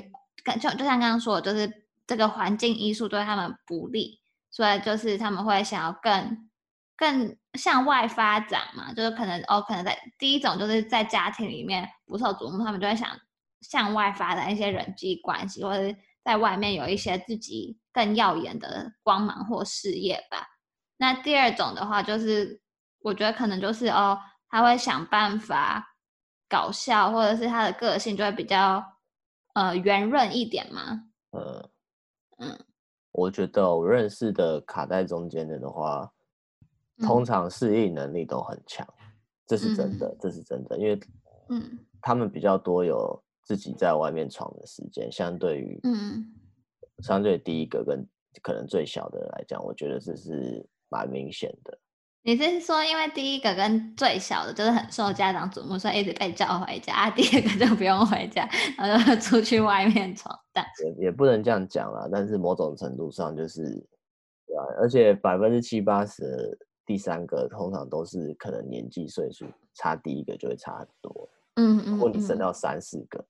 [0.61, 6.49] 就就像刚刚说的，就是这个环境因素对他们不利，所以就是他们会想要更
[6.95, 8.93] 更向外发展嘛。
[8.93, 13.09] 就是可能哦，可能在第一种就是在家庭里面不受瞩目，他们就会想。
[13.61, 20.45] 向外发展一些人际关系，或者在外面有一些自己更耀眼的光芒或事业吧。
[20.97, 22.61] 那第二种的话，就是
[22.99, 25.95] 我觉得可能就是哦，他会想办法
[26.49, 28.83] 搞笑，或者是他的个性就会比较
[29.53, 31.05] 呃圆润一点嘛。
[31.31, 31.69] 嗯
[32.39, 32.65] 嗯，
[33.13, 36.11] 我觉得我认识的卡在中间的的话，
[36.99, 39.05] 通常适应能力都很强，嗯，
[39.47, 40.99] 这是真的，这是真的，因为
[41.49, 43.21] 嗯，他们比较多有。
[43.45, 46.33] 自己在外面闯的时间，相对于嗯，
[46.99, 48.07] 相对第一个跟
[48.41, 51.77] 可能最小的人来讲，我觉得这是蛮明显的。
[52.21, 60.63] 你是说，因为第一个跟最小的就是很受家长瞩目，所以一直被叫回家，啊、第二个就不用回家，然后就出去 外面闯荡？
[60.85, 63.61] 也也不能这样讲啦，但是某种程度上就是，
[64.47, 71.29] 对啊，而且百分之七八十的第三个通常都是可能年纪岁数差第一个就会差很多。
[71.55, 73.25] 嗯嗯，嗯，如果你生到三四个。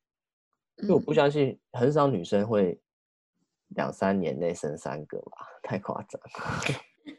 [0.78, 2.82] 因为我不相信，很少女生会
[3.76, 6.30] 两三年内生三个吧， 太夸张了。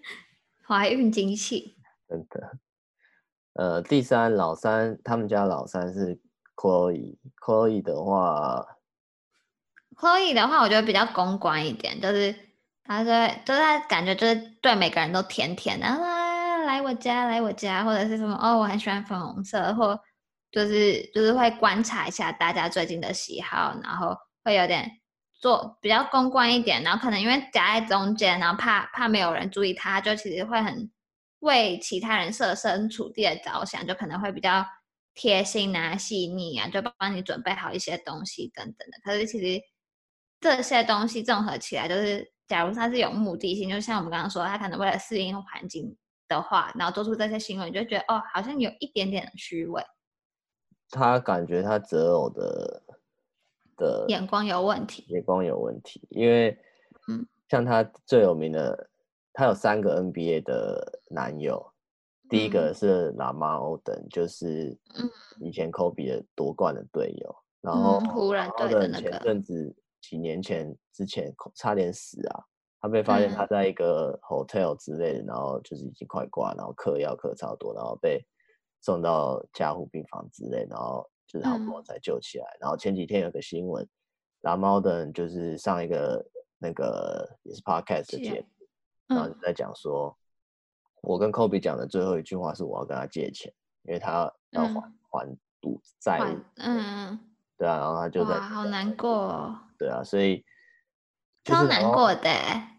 [0.66, 1.76] 怀孕惊喜，
[2.08, 2.58] 真的。
[3.52, 6.20] 呃，第三老三，他们家老三是
[6.56, 8.66] Chloe，Chloe 的话
[9.94, 12.34] ，Chloe 的话，我觉得比较公关一点，就是
[12.82, 16.23] 他说，就是他感觉就是对每个人都甜甜的，啊，
[16.64, 19.98] 来我家，来我家，或者是什么，哦，我很喜欢粉红色，或。
[20.52, 24.88] 就是就是会观察一下大家最近的喜好，然后会有点
[25.32, 30.88] 做比较公关一点，然后可能因为夹在中间，然后怕怕没有人注意他，就其实会很
[31.40, 34.64] 为其他人设身处地的着想，就可能会比较
[35.16, 38.98] 贴心啊、细腻啊，就帮你准备好一些东西等等的。
[39.02, 39.60] 可是其实
[40.40, 45.96] 这些东西综合起来，就是假如他是有目的性，就像我们刚刚说，他可能为了适应环境
[46.28, 49.82] 的话，然后做出这些行为，你就觉得哦，好像有一点点的虚伪。
[50.90, 52.82] 他感觉他择偶的
[53.76, 56.56] 的眼光有问题，眼光有问题，因为，
[57.48, 58.88] 像他最有名的，
[59.32, 61.72] 他有三个 NBA 的男友，
[62.24, 64.76] 嗯、第一个是拉马欧登，就是
[65.40, 72.44] 以前科比的夺冠的队友，嗯、然后湖人队的那个，前阵子几年前之前差点死啊，
[72.84, 78.22] 他被发现他在一个 hotel 之类的，嗯、然后就是已经快挂，然后嗑药嗑超多，然后被
[78.82, 82.44] 送到加护病房之类，然后就是好朋友才救起来。
[82.44, 83.88] 嗯、然后前几天有个新闻，
[84.42, 86.22] 蓝猫的人就是上一个
[86.58, 88.66] 那个也是 podcast 的节目，
[89.08, 90.14] 嗯、然后就在讲说，
[91.00, 93.50] 我跟 Kobe 讲的最后一句话是我要跟他借钱，
[93.84, 96.38] 因为他要还、嗯、还赌债务。
[96.56, 97.18] 嗯，
[97.56, 99.58] 对啊，然后他就在，好难过、哦。
[99.78, 100.44] 对啊，所以
[101.44, 102.28] 超难过的。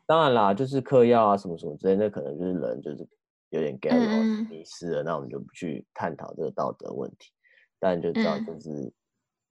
[0.07, 3.07] 当然啦，就是嗑药啊什么什么之类，那可能就是人就是
[3.49, 7.31] 有点 get 了迷失了，那我们就不去探讨这个道德问题。
[7.79, 8.93] 但就知道就是，嗯、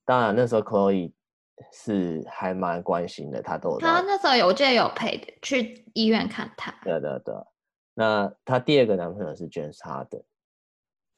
[0.05, 1.13] 当然那时候 Chloe
[1.73, 6.75] 是还蛮关心的，他都有他那时候有我记得有陪去医院看他。
[6.83, 7.35] 对对对，
[7.95, 10.23] 那他第二个男朋友是 James Harden。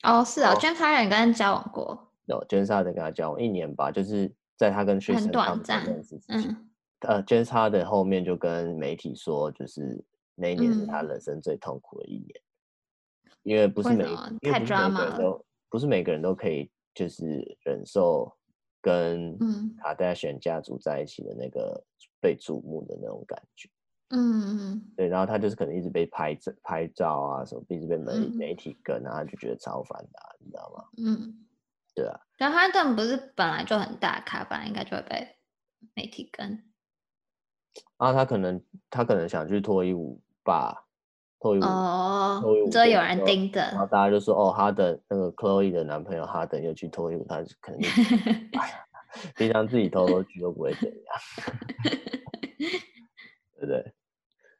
[0.02, 2.12] 哦，是啊，James Harden 跟他交往过。
[2.26, 5.84] 有 James Harden 跟他交往一年吧，就是在他跟 Tristan 很短暂。
[6.28, 6.65] 嗯。
[7.00, 10.02] 呃，James Harden 后面就跟媒体说，就是
[10.34, 12.30] 那一年是他人生最痛苦的一年，
[13.24, 14.04] 嗯、因为不是每
[14.50, 18.34] 太抓马了，都不是每个人都可以就是忍受
[18.80, 19.36] 跟
[19.78, 21.84] 卡戴珊家族在一起的那个
[22.20, 23.68] 被瞩目的那种感觉。
[24.10, 30.84] 嗯嗯，对，然后他就是可能一直被拍照拍照啊什么，一直被媒媒体跟，然后他就觉得超烦的、啊，你知道吗？
[30.98, 31.44] 嗯，
[31.94, 32.20] 对啊。
[32.38, 35.36] 但哈登不是本来就很大咖，本来应该就会被
[35.94, 36.62] 媒体跟。
[37.96, 38.60] 啊，他可能
[38.90, 40.84] 他可能想去脱衣舞吧，
[41.40, 47.80] 脱衣舞哦，脱衣舞，这有人盯着，然后大家就说哦，哈登那个 Chloe 的男朋友哈登又去脱衣舞，他可能
[49.34, 50.96] 平常自己偷偷去都不会怎样，
[53.58, 53.92] 对不对？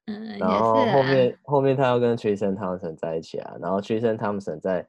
[0.07, 4.87] 嗯，然后后面、啊、后面他要跟 Tristan Thompson 在一起啊，然后 Tristan Thompson 在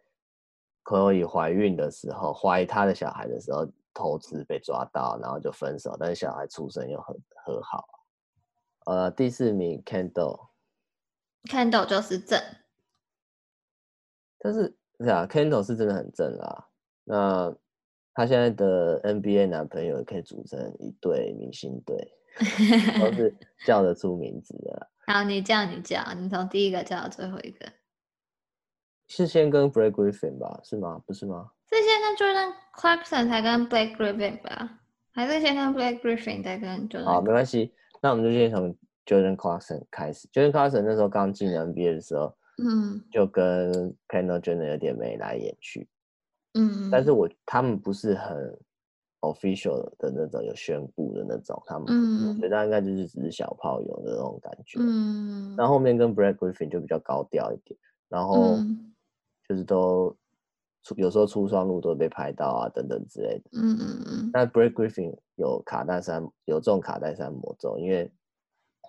[0.84, 7.84] Chloe 怀孕的时候，怀他的小孩的时候偷吃被抓到，然后就分手，但是小孩出生又很和好。
[8.88, 12.42] 呃，第四名 Candle，Candle 就是正，
[14.40, 16.70] 但是是啊，Kendall 是真的很正啊。
[17.04, 17.54] 那
[18.14, 21.98] 他现在的 NBA 男朋友也可以组成一对明星队，
[22.98, 23.36] 都是
[23.68, 24.90] 叫得出名字的。
[25.06, 27.66] 好，你叫你叫，你从第一个叫到最后一个，
[29.10, 30.62] 是先跟 Blake Griffin 吧？
[30.64, 31.04] 是吗？
[31.06, 31.52] 不是吗？
[31.70, 34.80] 是先跟 Jordan Clarkson 才跟 Blake Griffin 吧？
[35.12, 37.04] 还是先跟 Blake Griffin 再跟 Jordan？
[37.04, 37.74] 好，没关系。
[38.02, 40.28] 那我们就先从 Jordan Clarkson 开始。
[40.30, 43.72] Jordan Clarkson 那时候刚进 NBA 的时候，嗯，就跟
[44.08, 45.88] Kendall Jenner 有点眉来眼去，
[46.54, 48.60] 嗯，但是我他们不是很
[49.22, 57.80] official 的那种，有宣布的那种，他们，嗯，我觉得应该就是只是小炮友的那种感觉，嗯，然后后面跟 Blake Griffin 就比较高调一点，
[58.10, 58.58] 然后
[59.48, 60.16] 就是都
[60.84, 64.30] 出有时候出双路都会被拍到啊等等之类的，嗯嗯嗯。
[64.34, 68.12] 那 Blake Griffin 有卡戴珊有中卡戴珊魔咒，因为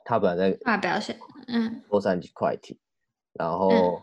[0.04, 2.78] 他本来在表现，嗯，洛杉矶快艇，
[3.32, 4.02] 然后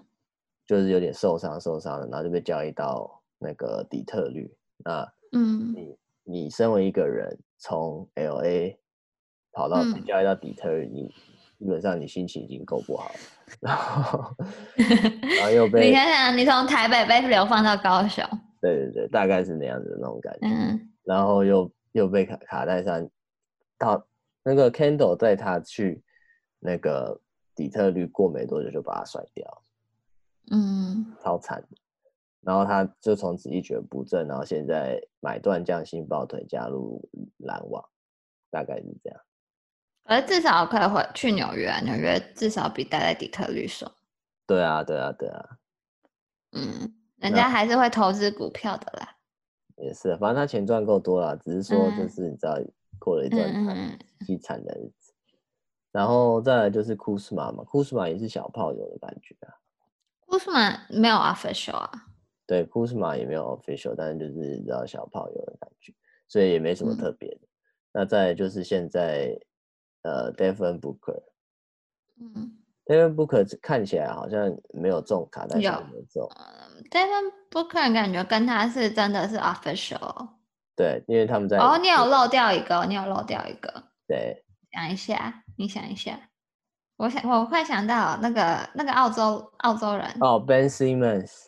[0.68, 4.54] 就是有点受伤受伤了，然后就被交易到那个底特律。
[4.84, 8.78] 那，嗯，你你身为一个人从 LA
[9.52, 11.14] 跑到被交易到底特律，你
[11.58, 13.16] 基本上你心情已经够不好了，
[13.62, 14.36] 然后
[15.38, 18.24] 然后又被你想想，你从台北被流放到高雄，
[18.62, 21.72] 对对对，大概是那样子的那种感觉，嗯，然后又。
[21.96, 23.10] 又被卡卡戴珊
[23.78, 24.06] 到
[24.44, 26.04] 那个 Kendall 带他去
[26.60, 27.18] 那个
[27.56, 29.64] 底特律过没多久就把他甩掉，
[30.52, 31.78] 嗯，超惨的。
[32.42, 37.02] 然后他就从此一蹶不振，然后现在买断降薪抱腿加入
[37.38, 37.82] 篮网，
[38.52, 39.22] 大概是这样。
[40.06, 43.92] 而至少可以回去纽约啊，纽约至少比待在底特律爽。
[44.48, 45.58] 对啊，对啊，对啊。
[46.52, 49.18] 嗯，人家还是会投资股票的啦。
[49.78, 52.58] 也是，反正他钱赚够多了，只是说就是你知道
[52.98, 53.52] 过了一段
[54.22, 55.38] 凄惨的日子，嗯、
[55.92, 59.52] 然后再来就是库斯马嘛，库斯马也是小炮友的感觉啊。
[60.28, 61.92] 库斯马没有 official 啊？
[62.48, 65.92] 对，库斯马也没有 official，但是就是你知道小炮友的感觉，
[66.28, 67.42] 所以也没什么特别的。
[67.42, 67.50] 嗯、
[67.92, 69.38] 那再来就是现在
[70.06, 71.24] 呃，Devin Booker，
[72.20, 72.58] 嗯。
[72.86, 76.30] Devin Booker 看起来好像没有中卡但是没中。
[76.92, 80.30] Devin Booker 感觉跟他是真的是 official。
[80.76, 81.58] 对，因为他们在。
[81.58, 83.86] 哦，你有漏掉一个，你有漏掉一个。
[84.08, 84.46] 对。
[84.72, 86.20] 想一下，你想一下。
[86.98, 90.06] 我想，我快想到那个那个澳洲澳洲人。
[90.22, 91.48] 哦，Ben Simmons。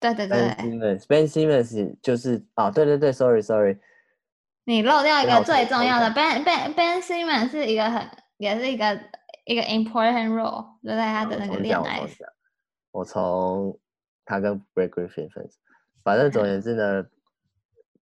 [0.00, 0.38] 对对对。
[0.38, 3.78] Ben Simmons，Ben Simmons 就是哦，对对对，Sorry Sorry。
[4.64, 8.08] 你漏掉一个最重要的，Ben Ben Ben Simmons 是一个很，
[8.38, 8.98] 也是一个。
[9.46, 12.00] 一个 important role 就在他的那个恋爱。
[12.92, 13.78] 我从
[14.24, 15.58] 他跟 Blake Griffin 分手，
[16.02, 17.04] 反正总而言之呢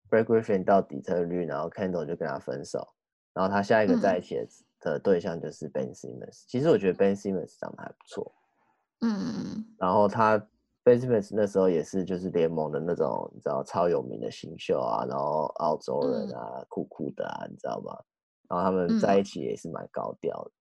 [0.10, 2.92] ，Blake Griffin 到底特律，然后 Kendall 就跟他分手，
[3.36, 4.48] 然后他下一个在一起的
[4.80, 6.44] 的对象就是 Ben Simmons。
[6.48, 8.34] 其实我觉得 Ben Simmons 长得还不错，
[9.02, 10.44] 嗯，然后他
[10.88, 17.94] Ben Simmons 那时候也是就是联盟的那种你知道超有名的新秀啊，然后澳洲人啊，酷酷的啊，你知道吗？
[18.48, 20.52] 然后他们在一起也是蛮高调的。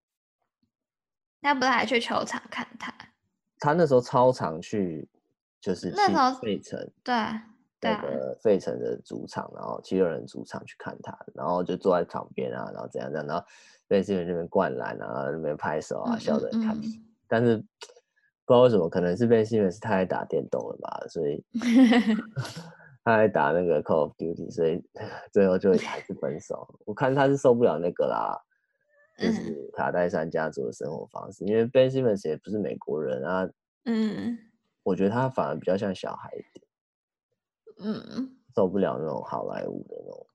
[1.42, 2.92] 他不是还去球场看他？
[3.60, 5.08] 他那时候超常去，
[5.60, 5.96] 就是去
[6.42, 7.14] 费城，对，
[7.80, 13.46] 那个费城的主场，然后七六人主场去看他，然后就坐在旁边啊，然后怎样怎样，然后
[13.88, 16.76] 在这边那边灌篮啊，那边拍手啊，笑着看。
[17.28, 17.64] 但是
[18.46, 21.44] 不知道为什么，可能是被新闻是太爱打电动了吧，所以
[23.04, 24.82] 他爱打那个 Call of Duty，所以
[25.32, 26.66] 最后就还是分手。
[26.86, 28.40] 我看他是受不了那个啦。
[29.18, 33.48] 就是卡戴珊家族的生活方式，嗯、因为 Ben Simmons 也不是美国人啊，
[33.86, 34.36] 嗯，
[34.82, 36.66] 我觉得他反而比较像小孩一点，
[37.78, 40.26] 嗯，受不了那种好莱坞的那种。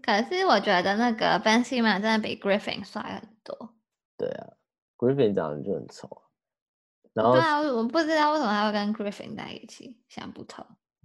[0.00, 3.74] 可是我觉得那个 Ben Simmons 真的比 Griffin 帅很多。
[4.16, 4.52] 对啊
[4.96, 6.08] ，Griffin 长得就很丑，
[7.16, 10.64] 然后对啊，我不知道为什么他会跟 Griffin 在一起，想不透。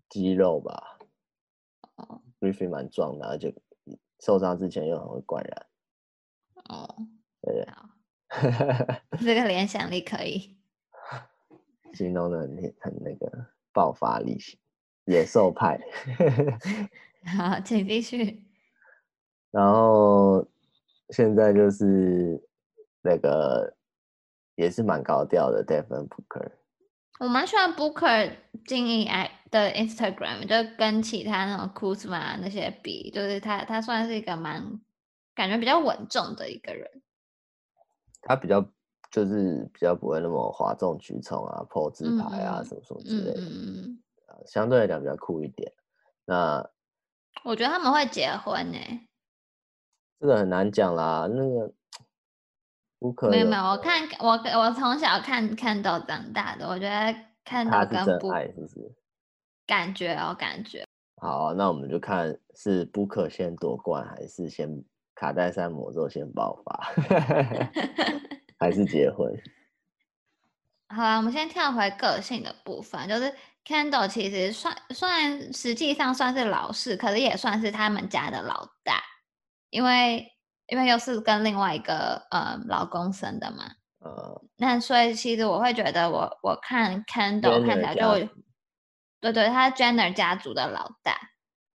[0.10, 1.00] 肌肉吧，
[1.96, 3.56] 哦，Griffin 蛮壮的，而且
[4.20, 5.68] 受伤之前又很会灌篮。
[6.68, 6.96] 哦，
[7.42, 7.66] 对，
[9.24, 10.58] 这个联想力可以
[11.96, 14.60] 形容的很很那个爆发力型，
[15.06, 15.80] 野兽派。
[17.38, 18.44] 好，请继续。
[19.50, 20.46] 然后
[21.12, 22.42] 现在就是
[23.02, 23.74] 那个
[24.62, 26.52] 也是蛮高调的 Devin Booker。
[27.20, 28.32] 我蛮喜欢 Booker
[28.66, 34.80] 经营爱的 Instagram，就跟其他那种 Kuzma 那些比，就是他他算是一个蛮。
[35.34, 36.86] 感觉比较稳重的一个人，
[38.22, 38.62] 他比较
[39.10, 43.98] 就是比较不会那么哗众取宠啊，破自拍啊、嗯、什么什么之类的，嗯、
[44.46, 45.72] 相对来讲比较酷一点。
[46.26, 46.70] 那
[47.46, 49.08] 我觉得他们会结婚呢、欸，
[50.20, 51.30] 这个很难讲啦。
[51.32, 51.74] 那个
[53.02, 58.76] 不可能，没有没有，我看我我从小看看到长大的，我觉得看到跟不爱是不是？
[59.68, 60.86] 感觉哦，感觉。
[61.22, 64.82] 好，那我们就看是 Booker 先夺冠还是先。
[65.14, 66.94] 卡戴珊魔咒先爆发，
[68.58, 69.32] 还是结婚？
[70.90, 73.32] 好啦，我们先跳回个性的部分，就是
[73.64, 79.04] Kendall 其实算算实际上算是老四，可是也算是他们家的老大，
[79.70, 80.26] 因为
[80.72, 83.66] 因为又是跟另外一个呃老公生的嘛。
[84.00, 88.30] 呃，那所以其实我会觉得我我看 Kendall 看起来就，
[89.20, 91.20] 对对，他是 Jenner 家族的老大。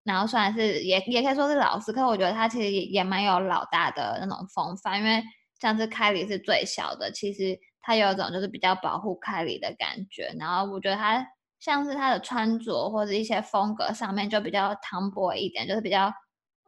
[0.05, 5.21] 然后虽然是也也可以说是老师，可是我觉得他其实也也蛮有老大的那种风范，因为
[5.59, 10.33] 像是凯里是最小的，其实他有一种就是比较保护凯里的感觉。
[10.39, 11.27] 然后我觉得他
[11.59, 16.11] 像是他的穿着或者一些风格上面就比较 tomboy 一点，就是比较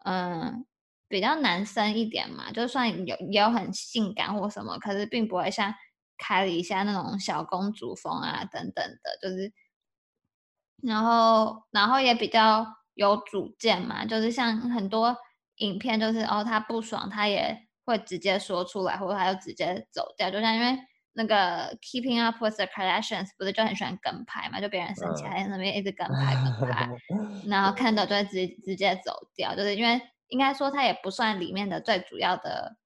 [0.03, 0.65] 嗯
[1.07, 5.73] 比较男生一点嘛，就算有也有很性感或什么，可是并不会像
[6.17, 9.51] 凯莉一下那种小公主风啊等等的，就是
[10.81, 12.65] 然后然后也比较。
[12.97, 15.15] 有主见嘛，就是像很多
[15.57, 17.55] 影片，就是哦，他不爽，他也
[17.85, 20.31] 会直接说出来，或者他就直接走掉。
[20.31, 20.75] 就像因为
[21.13, 26.89] 那个 Keeping Up with the Kardashians 不是就很喜欢跟拍嘛，就别人生气，还在那边一直跟 拍跟拍，
[27.45, 29.55] 然后看到就会直直接走掉。
[29.55, 32.77] 就是因为应该说他也不算里面的最主要的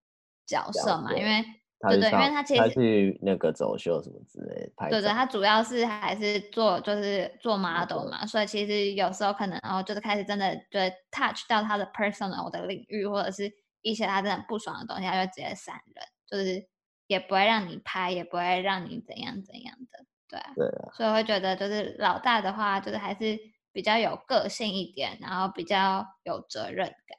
[0.45, 1.43] 角色嘛，因为。
[1.89, 4.87] 对对，因为他其实他去那个走秀什么之类的拍。
[4.87, 10.79] 对对，他主要是还是做就是做 model 嘛，所以其实有时候可能然后就是开始真的就
[11.09, 16.63] touch 到他的 personal 的领域，或者是一些他真的不爽的东西，他就直接闪人，就是
[17.07, 20.53] 也不会让你拍，也不会让你怎样怎样的，对啊。
[20.55, 20.93] 对啊。
[20.93, 23.35] 所以我会觉得就是老大的话，就是还是
[23.71, 27.17] 比较有个性一点，然后比较有责任感。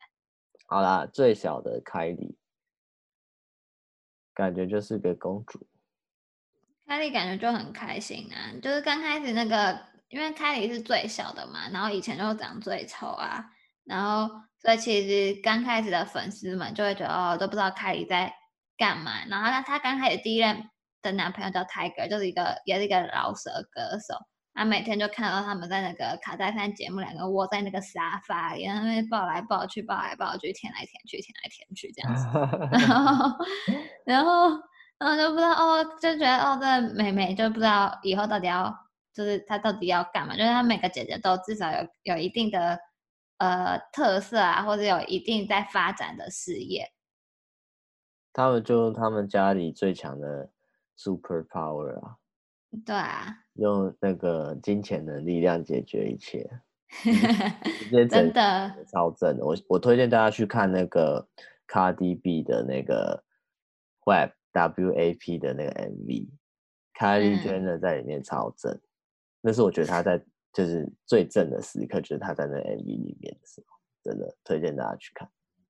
[0.73, 2.39] 好啦，最小的凯莉。
[4.33, 5.69] 感觉就是个公主，
[6.87, 8.57] 凯莉感觉就很开心啊。
[8.63, 13.45] 就是刚开始那个，因为凯莉是最小的嘛，然后以前就长最丑啊，
[13.85, 18.35] 然后所以其实刚开始的粉丝们就会觉得哦，都不知道凯莉在
[18.79, 19.27] 干嘛。
[19.27, 20.71] 然后他他刚开始第一任
[21.03, 24.15] 的男朋友叫 Tiger，就是一个也是一个饶舌歌手。
[24.55, 32.27] 他每天就看到他们在那个卡戴珊节目，两个窝在那个沙发里，然后抱来抱去，抱来抱去，舔来舔去，舔来舔去这样子。
[32.77, 33.39] 然后，
[34.05, 34.51] 然后，
[34.99, 38.71] 然后就不知道哦，就觉得哦，这妹妹就不知道以后到底要，
[39.15, 40.37] 就是她到底要干嘛？
[40.37, 42.79] 就是她每个姐姐都至少有有一定的
[43.39, 46.93] 呃特色啊，或者有一定在发展的事业。
[48.35, 50.51] 他们就他们家里最强的
[50.95, 52.17] super power 啊。
[52.85, 53.42] 对啊。
[53.55, 56.49] 用那个金钱的力量解决一切，
[58.11, 59.45] 真的超正的。
[59.45, 61.27] 我我推荐大家去看那个
[61.69, 63.23] Cardi B 的那个
[64.07, 68.81] Web W A P 的那个 MV，Kylie Jenner 在里面超正，嗯、
[69.43, 70.23] 那是我觉得他在
[70.53, 75.29] 就是最正的时刻，就是他在那 MV 里面的时候，真的推荐大家去看。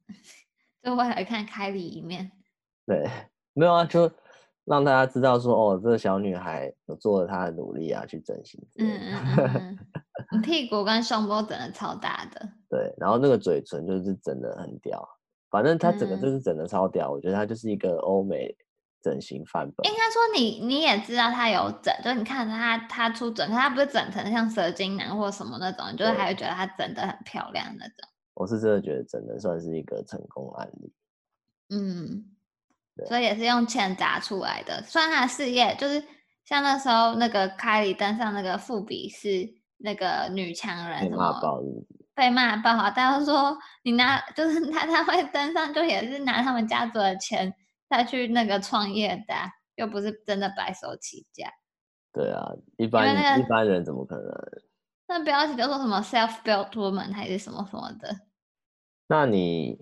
[0.82, 2.32] 就我来看 Kylie 一面，
[2.86, 3.08] 对，
[3.54, 4.10] 没有啊，就
[4.64, 8.60] 让大家知道说，哦，这个小女孩有做了她的努力啊，去整形。
[8.78, 9.78] 嗯嗯
[10.32, 12.48] 嗯， 屁股跟胸部整的超大的。
[12.68, 15.06] 对，然后那个嘴唇就是整的很屌。
[15.50, 18.56] 反正她整个就是整的超屌，嗯、我觉得她就是一个欧美
[19.02, 19.84] 整形范本。
[19.84, 27.96] 应该说你你也知道他有整，就你看他他出整，他不是整成像蛇精男或什么那种，就是还会觉得他整的很漂亮那种。
[28.34, 30.92] 我是真的觉得整的算是一个成功案例。
[31.68, 32.31] 嗯，对
[33.06, 34.82] 所以也是用钱砸出来的。
[34.82, 36.02] 虽然他的事业就是
[36.44, 41.40] 像那时候那个凯莉登上那个富比是那个女强人什么。
[42.14, 47.52] 被骂爆啊，大家说你拿就是 他他会登上，就也是拿他们家族的钱
[47.88, 49.34] 再去那个创业的，
[49.76, 51.50] 又不是真的白手起家。
[52.12, 54.28] 对啊，一般、那个、一般人怎么可能？
[55.08, 58.14] 那标题都说什么 self-built woman 还是什么什么的？
[59.06, 59.78] 那你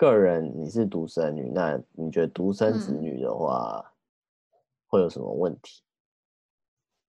[0.00, 5.82] 个人你是独生女，那你觉得独生子女的话、嗯、会有什么问题？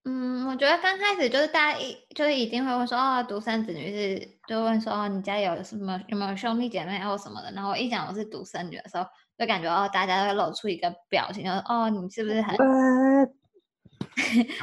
[0.03, 7.49] 嗯，我觉得刚开始就是大家一就是一定会问说哦，独生子女是就问说哦，你家有什么有没有兄弟姐妹或什么的。
[7.53, 9.05] 然后我一讲我是独生女的时候，
[9.37, 12.57] 就感觉哦，大家都会露出一个表情，就是哦，你是不是很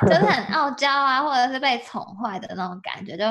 [0.07, 3.25] 就是很傲娇啊，或者是被宠坏的那种感觉，就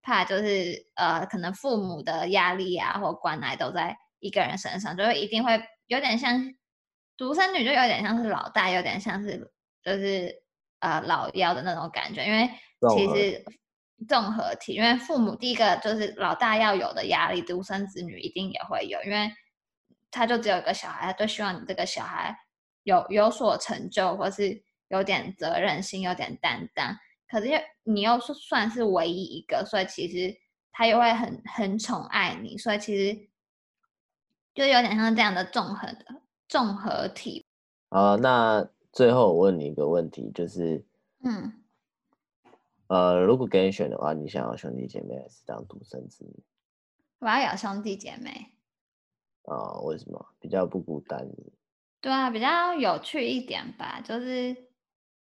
[0.00, 6.54] 怕就是呃，可能父母的压力啊或关爱都在一个人身上，就会一定会有点像
[7.16, 9.52] 独生女，就有点像是老大，有点像是
[9.82, 10.42] 就是。
[10.80, 12.50] 呃，老幺的那种感觉，因为
[12.94, 13.42] 其实
[14.06, 19.32] 综合体，因为父母第一个就是老大要有的压力，独生子女一定也会有，因为
[20.10, 22.36] 他就只有一个小孩，他就希望你这个小孩
[22.82, 26.94] 有有所成就，或是有点责任心，有点担当。
[27.30, 27.48] 可是
[27.84, 30.36] 你又算是唯一一个，所以其实
[30.70, 33.18] 他又会很很宠爱你，所以其实
[34.54, 37.44] 就有点像这样的综合的综合体。
[37.88, 38.68] 啊，那。
[38.94, 40.86] 最后我问你一个问题，就是，
[41.24, 41.64] 嗯，
[42.86, 46.44] 呃，如果给你选的话，你想要兄弟姐妹还是当独生子女？
[47.18, 48.52] 我要有兄弟姐妹。
[49.46, 50.24] 啊、呃，为什么？
[50.38, 51.28] 比较不孤单。
[52.00, 54.56] 对啊，比较有趣一点吧，就是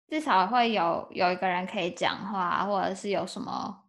[0.08, 3.85] 至少会有有一个人可以讲话，或者是有什么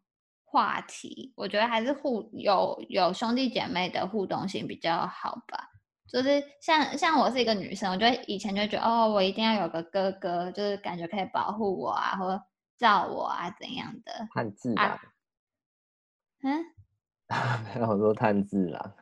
[0.47, 5.69] 话题，我觉得还是互有有兄弟姐妹的互动性比较好吧。
[6.09, 12.41] 就是像像我是一个女生，我觉得以前就觉得哦，我一定要有个哥哥，就是感觉可以保护我啊，或者
[12.79, 14.29] 照我啊怎样的。
[14.33, 14.87] 炭治郎。
[14.87, 15.01] 啊、
[16.45, 16.65] 嗯？
[17.75, 18.93] 没有说炭治郎，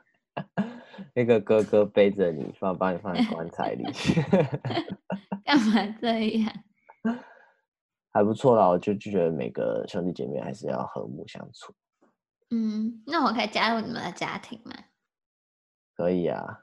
[1.15, 3.85] 那个哥哥背着你放，把你放在棺材里。
[5.45, 6.09] 干嘛这
[6.41, 6.53] 样？
[8.15, 11.75] 还不错啦，我就就觉得每个兄弟姐妹还是要和睦相处。
[12.51, 14.73] 嗯，那我可以加入你们的家庭吗？
[15.97, 16.61] 可以啊。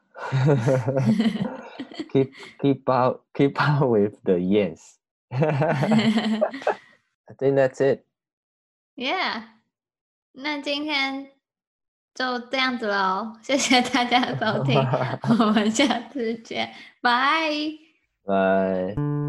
[2.12, 4.97] keep keep up keep up with the yes.
[5.32, 6.39] I
[7.38, 8.04] think that's it.
[8.95, 9.43] Yeah，
[10.34, 11.32] 那今天
[12.14, 14.80] 就这样子喽，谢谢大家的收听，
[15.39, 17.49] 我们下次见，拜
[18.26, 19.20] 拜。